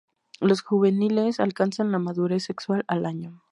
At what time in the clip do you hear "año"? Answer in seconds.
3.05-3.43